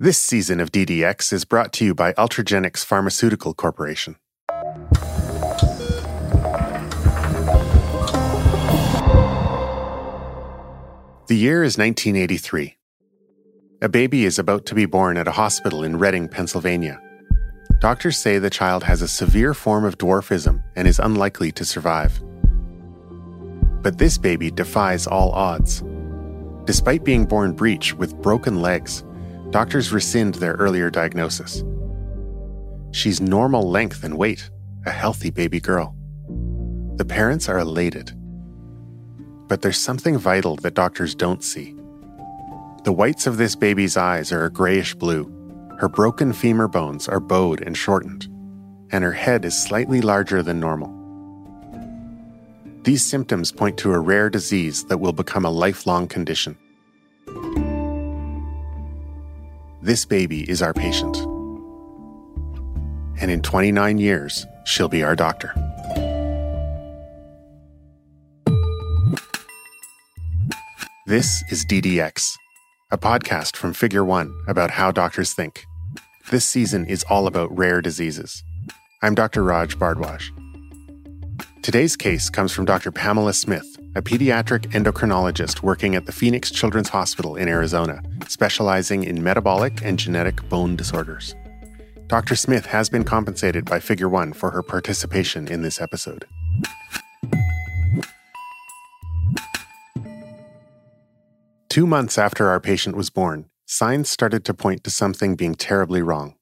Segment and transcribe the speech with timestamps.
[0.00, 4.14] This season of DDX is brought to you by Ultragenyx Pharmaceutical Corporation.
[11.26, 12.76] The year is 1983.
[13.82, 17.00] A baby is about to be born at a hospital in Reading, Pennsylvania.
[17.80, 22.22] Doctors say the child has a severe form of dwarfism and is unlikely to survive.
[23.82, 25.82] But this baby defies all odds.
[26.66, 29.02] Despite being born breech with broken legs,
[29.50, 31.64] doctors rescind their earlier diagnosis.
[32.92, 34.50] She's normal length and weight,
[34.86, 35.94] a healthy baby girl.
[36.96, 38.12] The parents are elated.
[39.46, 41.74] But there's something vital that doctors don't see.
[42.84, 45.32] The whites of this baby's eyes are a grayish blue.
[45.78, 48.26] Her broken femur bones are bowed and shortened,
[48.90, 50.94] and her head is slightly larger than normal.
[52.82, 56.56] These symptoms point to a rare disease that will become a lifelong condition.
[59.80, 61.16] This baby is our patient.
[63.20, 65.54] And in 29 years, she'll be our doctor.
[71.06, 72.34] This is DDX,
[72.90, 75.64] a podcast from Figure One about how doctors think.
[76.32, 78.42] This season is all about rare diseases.
[79.00, 79.44] I'm Dr.
[79.44, 80.24] Raj Bhardwaj.
[81.62, 82.90] Today's case comes from Dr.
[82.90, 89.24] Pamela Smith, a pediatric endocrinologist working at the Phoenix Children's Hospital in Arizona, specializing in
[89.24, 91.34] metabolic and genetic bone disorders.
[92.06, 92.36] Dr.
[92.36, 96.26] Smith has been compensated by Figure One for her participation in this episode.
[101.68, 106.02] Two months after our patient was born, signs started to point to something being terribly
[106.02, 106.36] wrong.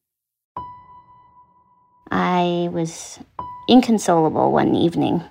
[2.10, 3.18] I was
[3.66, 5.24] inconsolable one evening,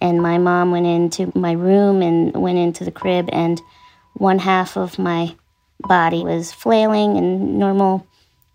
[0.00, 3.60] and my mom went into my room and went into the crib, and
[4.14, 5.34] one half of my
[5.80, 8.06] body was flailing and normal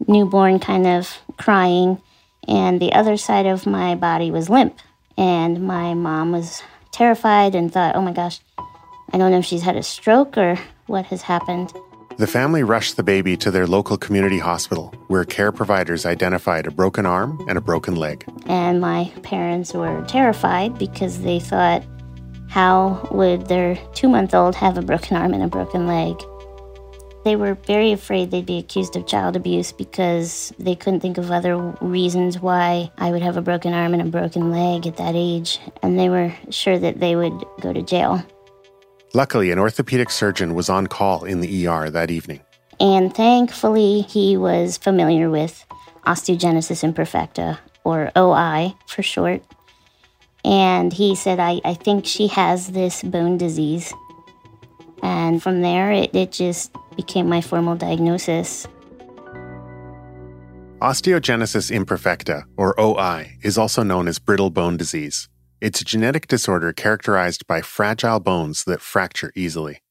[0.08, 2.02] newborn kind of crying,
[2.48, 4.80] and the other side of my body was limp.
[5.17, 8.39] And my mom was terrified and thought, oh my gosh,
[9.11, 10.58] I don't know if she's had a stroke or
[10.88, 11.73] what has happened.
[12.20, 16.72] The family rushed the baby to their local community hospital, where care providers identified a
[16.72, 18.26] broken arm and a broken leg.
[18.46, 21.82] And my parents were terrified because they thought,
[22.50, 26.22] how would their two month old have a broken arm and a broken leg?
[27.24, 31.32] They were very afraid they'd be accused of child abuse because they couldn't think of
[31.32, 35.16] other reasons why I would have a broken arm and a broken leg at that
[35.16, 38.22] age, and they were sure that they would go to jail.
[39.14, 42.42] Luckily, an orthopedic surgeon was on call in the ER that evening.
[42.80, 45.65] And thankfully, he was familiar with
[46.05, 49.43] osteogenesis imperfecta, or OI for short.
[50.45, 53.93] And he said, I, I think she has this bone disease.
[55.02, 58.67] And from there, it, it just became my formal diagnosis.
[60.81, 65.27] Osteogenesis imperfecta, or OI, is also known as brittle bone disease.
[65.61, 69.81] It's a genetic disorder characterized by fragile bones that fracture easily.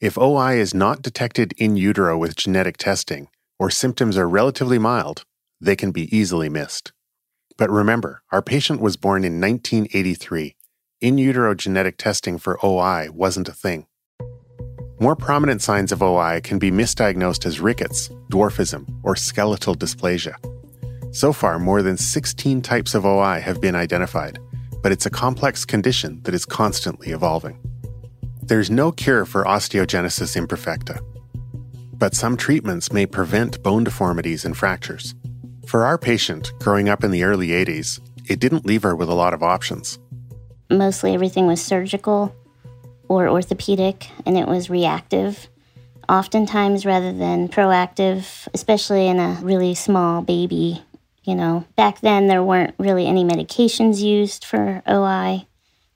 [0.00, 3.26] If OI is not detected in utero with genetic testing,
[3.58, 5.24] or symptoms are relatively mild,
[5.60, 6.92] they can be easily missed.
[7.58, 10.54] But remember, our patient was born in 1983.
[11.00, 13.86] In utero genetic testing for OI wasn't a thing.
[15.00, 20.36] More prominent signs of OI can be misdiagnosed as rickets, dwarfism, or skeletal dysplasia.
[21.12, 24.38] So far, more than 16 types of OI have been identified,
[24.82, 27.58] but it's a complex condition that is constantly evolving.
[28.42, 31.00] There's no cure for osteogenesis imperfecta,
[31.94, 35.14] but some treatments may prevent bone deformities and fractures.
[35.66, 39.14] For our patient, growing up in the early 80s, it didn't leave her with a
[39.14, 39.98] lot of options.
[40.68, 42.34] Mostly everything was surgical
[43.08, 45.48] or orthopedic, and it was reactive,
[46.08, 50.82] oftentimes rather than proactive, especially in a really small baby.
[51.24, 55.46] You know, back then there weren't really any medications used for OI.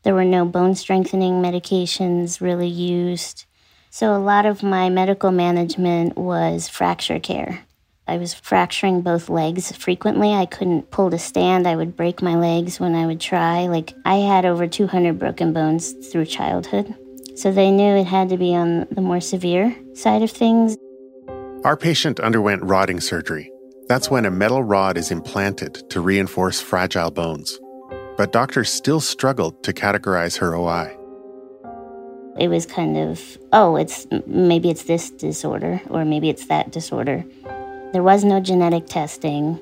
[0.04, 3.44] There were no bone strengthening medications really used.
[3.90, 7.64] So a lot of my medical management was fracture care.
[8.06, 10.32] I was fracturing both legs frequently.
[10.32, 11.66] I couldn't pull to stand.
[11.66, 13.66] I would break my legs when I would try.
[13.66, 16.94] Like, I had over 200 broken bones through childhood.
[17.34, 20.76] So they knew it had to be on the more severe side of things.
[21.64, 23.50] Our patient underwent rodding surgery.
[23.88, 27.60] That's when a metal rod is implanted to reinforce fragile bones.
[28.16, 30.96] But doctors still struggled to categorize her OI.
[32.36, 37.24] It was kind of, oh, it's maybe it's this disorder or maybe it's that disorder.
[37.92, 39.60] There was no genetic testing.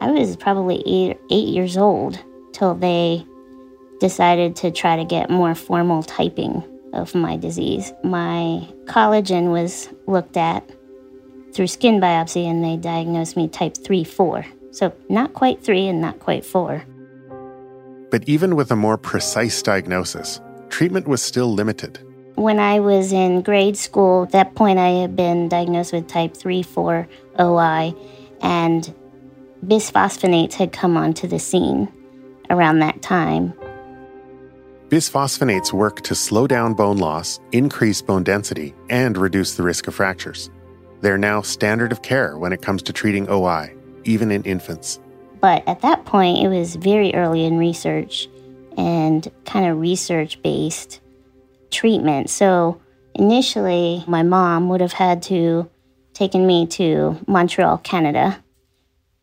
[0.00, 2.18] I was probably eight, eight years old
[2.52, 3.26] till they
[4.00, 6.64] decided to try to get more formal typing
[6.94, 7.92] of my disease.
[8.02, 10.68] My collagen was looked at,
[11.54, 14.44] through skin biopsy and they diagnosed me type 3 4.
[14.72, 16.84] So not quite 3 and not quite 4.
[18.10, 21.98] But even with a more precise diagnosis, treatment was still limited.
[22.34, 26.36] When I was in grade school, at that point I had been diagnosed with type
[26.36, 27.08] 3 4
[27.40, 27.94] OI,
[28.42, 28.94] and
[29.64, 31.88] bisphosphonates had come onto the scene
[32.50, 33.54] around that time.
[34.88, 39.94] Bisphosphonates work to slow down bone loss, increase bone density, and reduce the risk of
[39.94, 40.50] fractures.
[41.04, 43.74] They're now standard of care when it comes to treating OI,
[44.04, 44.98] even in infants.
[45.38, 48.26] But at that point, it was very early in research
[48.78, 51.02] and kind of research based
[51.70, 52.30] treatment.
[52.30, 52.80] So
[53.14, 55.68] initially, my mom would have had to
[56.14, 58.42] taken me to Montreal, Canada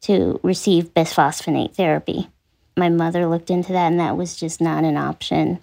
[0.02, 2.30] to receive bisphosphonate therapy.
[2.78, 5.58] My mother looked into that, and that was just not an option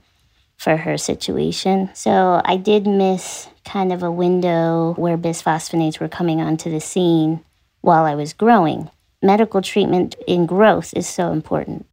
[0.58, 1.88] for her situation.
[1.94, 7.44] So I did miss kind of a window where bisphosphonates were coming onto the scene
[7.80, 8.90] while I was growing.
[9.22, 11.86] Medical treatment in growth is so important.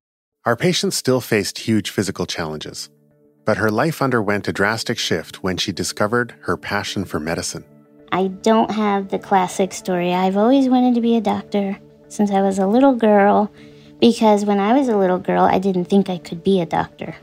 [0.46, 2.90] Our patient still faced huge physical challenges,
[3.46, 7.66] but her life underwent a drastic shift when she discovered her passion for medicine.
[8.12, 10.14] I don't have the classic story.
[10.14, 11.78] I've always wanted to be a doctor
[12.08, 13.52] since I was a little girl
[14.00, 17.16] because when I was a little girl, I didn't think I could be a doctor.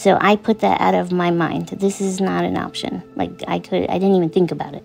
[0.00, 1.68] So I put that out of my mind.
[1.68, 3.02] This is not an option.
[3.16, 4.82] Like I could I didn't even think about it.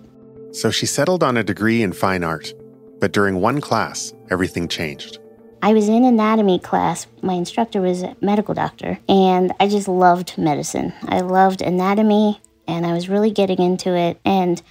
[0.52, 2.54] So she settled on a degree in fine art.
[3.00, 5.20] But during one class, everything changed.
[5.62, 7.08] I was in anatomy class.
[7.22, 10.92] My instructor was a medical doctor, and I just loved medicine.
[11.08, 14.20] I loved anatomy, and I was really getting into it.
[14.26, 14.62] And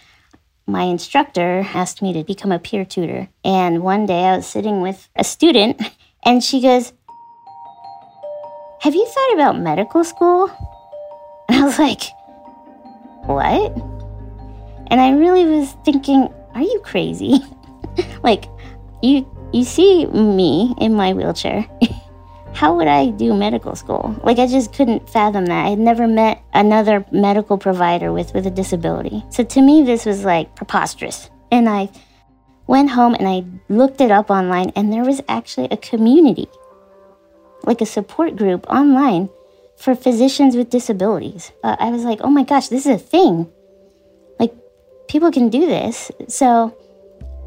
[0.66, 3.30] my instructor asked me to become a peer tutor.
[3.44, 5.80] And one day I was sitting with a student,
[6.22, 6.92] and she goes,
[8.80, 10.50] Have you thought about medical school?
[11.48, 12.02] And I was like,
[13.26, 13.76] What?
[14.88, 17.40] And I really was thinking, Are you crazy?
[18.22, 18.46] like,
[19.02, 21.66] you you see me in my wheelchair.
[22.54, 24.18] How would I do medical school?
[24.22, 25.66] Like I just couldn't fathom that.
[25.66, 29.24] I had never met another medical provider with with a disability.
[29.30, 31.30] So to me this was like preposterous.
[31.50, 31.88] And I
[32.66, 36.48] went home and I looked it up online and there was actually a community
[37.66, 39.28] like a support group online
[39.76, 41.52] for physicians with disabilities.
[41.62, 43.50] Uh, I was like, "Oh my gosh, this is a thing."
[44.38, 44.54] Like
[45.08, 46.10] people can do this.
[46.28, 46.76] So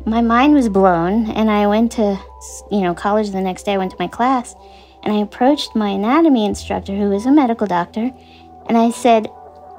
[0.08, 2.18] my mind was blown and I went to,
[2.72, 3.74] you know, college the next day.
[3.74, 4.56] I went to my class
[5.04, 8.10] and I approached my anatomy instructor who was a medical doctor
[8.68, 9.28] and I said,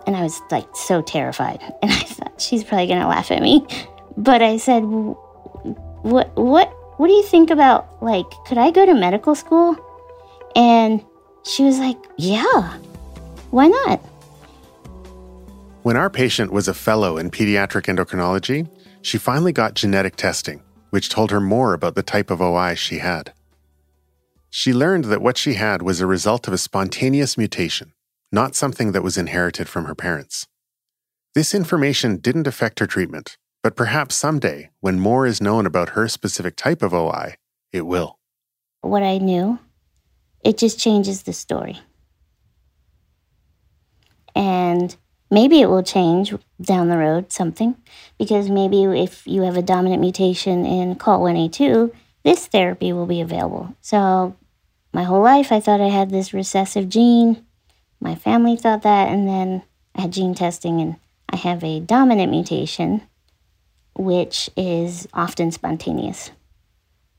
[0.07, 3.67] and I was like so terrified and I thought she's probably to laugh at me.
[4.19, 8.93] But I said, what, what, what do you think about like, could I go to
[8.93, 9.77] medical school?
[10.59, 11.05] And
[11.45, 12.77] she was like, yeah,
[13.53, 14.01] why not?
[15.85, 18.69] When our patient was a fellow in pediatric endocrinology,
[19.01, 20.61] she finally got genetic testing,
[20.91, 23.33] which told her more about the type of OI she had.
[24.51, 27.93] She learned that what she had was a result of a spontaneous mutation,
[28.33, 30.49] not something that was inherited from her parents.
[31.37, 36.09] This information didn't affect her treatment, but perhaps someday, when more is known about her
[36.09, 37.37] specific type of OI,
[37.73, 38.19] it will.
[38.81, 39.61] What I knew,
[40.43, 41.81] it just changes the story.
[44.35, 44.97] And
[45.31, 47.77] Maybe it will change down the road something,
[48.19, 53.75] because maybe if you have a dominant mutation in COL1A2, this therapy will be available.
[53.83, 54.35] So,
[54.93, 57.45] my whole life I thought I had this recessive gene.
[58.01, 59.63] My family thought that, and then
[59.95, 60.97] I had gene testing, and
[61.29, 63.03] I have a dominant mutation,
[63.95, 66.31] which is often spontaneous,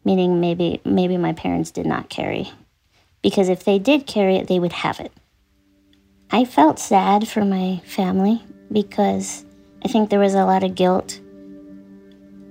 [0.03, 2.51] meaning maybe maybe my parents did not carry,
[3.21, 5.11] because if they did carry it, they would have it.
[6.31, 9.45] I felt sad for my family because
[9.83, 11.19] I think there was a lot of guilt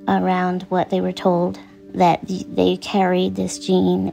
[0.08, 1.58] around what they were told
[1.94, 4.12] that they carried this gene.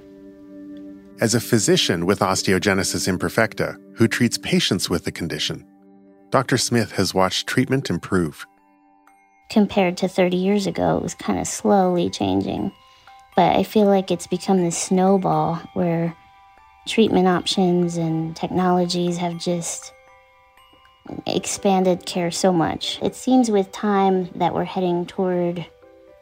[1.21, 5.65] As a physician with osteogenesis imperfecta who treats patients with the condition,
[6.29, 6.57] Dr.
[6.57, 8.45] Smith has watched treatment improve.
[9.49, 12.71] Compared to 30 years ago, it was kind of slowly changing.
[13.35, 16.15] But I feel like it's become this snowball where
[16.87, 19.93] treatment options and technologies have just
[21.25, 22.99] expanded care so much.
[23.01, 25.65] It seems with time that we're heading toward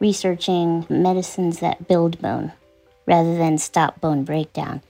[0.00, 2.52] researching medicines that build bone
[3.06, 4.82] rather than stop bone breakdown.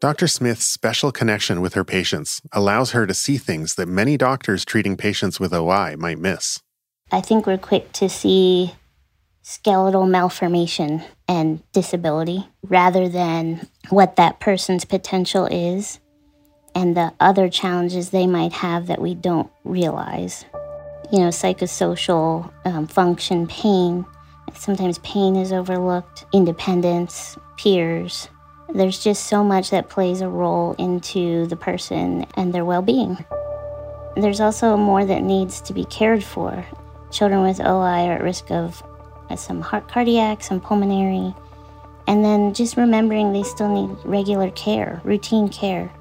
[0.00, 0.26] Dr.
[0.28, 4.96] Smith's special connection with her patients allows her to see things that many doctors treating
[4.96, 6.60] patients with OI might miss.
[7.10, 8.74] I think we're quick to see
[9.42, 16.00] skeletal malformation and disability rather than what that person's potential is
[16.74, 20.44] and the other challenges they might have that we don't realize.
[21.12, 24.04] you know, psychosocial um, function, pain.
[24.54, 28.28] Sometimes pain is overlooked, independence, peers.
[28.74, 33.24] There's just so much that plays a role into the person and their well being.
[34.16, 36.64] There's also more that needs to be cared for.
[37.12, 38.82] Children with OI are at risk of
[39.36, 41.34] some heart cardiac, some pulmonary,
[42.06, 45.92] and then just remembering they still need regular care, routine care.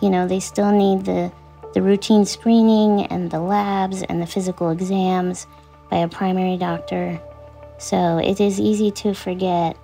[0.00, 1.32] You know, they still need the,
[1.74, 5.46] the routine screening and the labs and the physical exams
[5.90, 7.20] by a primary doctor.
[7.78, 9.76] So it is easy to forget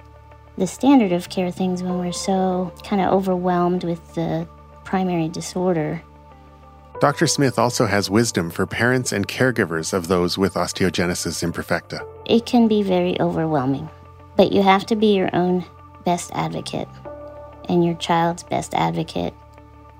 [0.56, 4.48] the standard of care things when we're so kind of overwhelmed with the
[4.84, 6.02] primary disorder.
[7.00, 7.28] Dr.
[7.28, 12.04] Smith also has wisdom for parents and caregivers of those with osteogenesis imperfecta.
[12.26, 13.88] It can be very overwhelming,
[14.38, 15.64] but you have to be your own
[16.04, 16.88] best advocate
[17.68, 19.34] and your child's best advocate.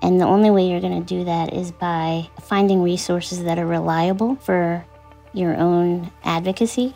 [0.01, 3.65] And the only way you're going to do that is by finding resources that are
[3.65, 4.85] reliable for
[5.33, 6.95] your own advocacy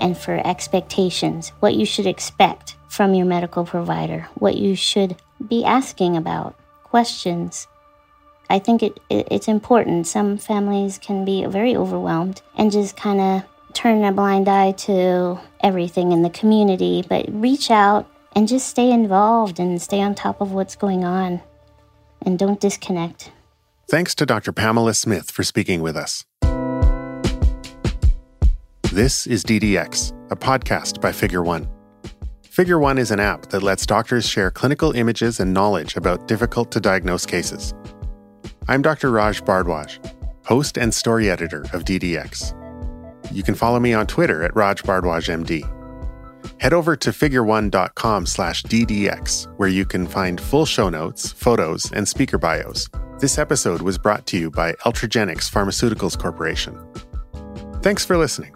[0.00, 5.14] and for expectations, what you should expect from your medical provider, what you should
[5.46, 7.68] be asking about, questions.
[8.50, 10.08] I think it, it it's important.
[10.08, 13.42] Some families can be very overwhelmed and just kind of
[13.80, 18.06] turn a blind eye to everything in the community, but reach out
[18.36, 21.40] and just stay involved and stay on top of what's going on
[22.26, 23.32] and don't disconnect.
[23.88, 24.52] Thanks to Dr.
[24.52, 26.26] Pamela Smith for speaking with us.
[28.92, 31.66] This is DDX, a podcast by Figure One.
[32.42, 36.70] Figure One is an app that lets doctors share clinical images and knowledge about difficult
[36.72, 37.72] to diagnose cases.
[38.68, 39.10] I'm Dr.
[39.10, 42.59] Raj Bhardwaj, host and story editor of DDX.
[43.30, 45.68] You can follow me on Twitter at Raj MD.
[46.60, 52.08] Head over to figureone.com slash DDX, where you can find full show notes, photos, and
[52.08, 52.88] speaker bios.
[53.18, 56.78] This episode was brought to you by Ultragenyx Pharmaceuticals Corporation.
[57.82, 58.54] Thanks for listening.